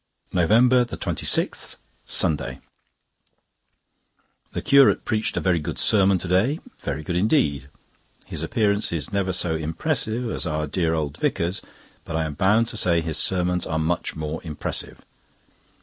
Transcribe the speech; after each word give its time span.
NOVEMBER 0.33 0.85
26, 0.85 1.77
Sunday.—The 2.05 4.61
curate 4.63 5.05
preached 5.05 5.37
a 5.37 5.39
very 5.39 5.59
good 5.59 5.77
sermon 5.77 6.17
to 6.17 6.27
day—very 6.27 7.03
good 7.03 7.15
indeed. 7.15 7.69
His 8.25 8.41
appearance 8.41 8.91
is 8.91 9.13
never 9.13 9.31
so 9.31 9.53
impressive 9.55 10.31
as 10.31 10.47
our 10.47 10.65
dear 10.65 10.95
old 10.95 11.17
vicar's, 11.17 11.61
but 12.03 12.15
I 12.15 12.25
am 12.25 12.33
bound 12.33 12.67
to 12.69 12.77
say 12.77 13.01
his 13.01 13.19
sermons 13.19 13.67
are 13.67 13.77
much 13.77 14.15
more 14.15 14.41
impressive. 14.43 15.03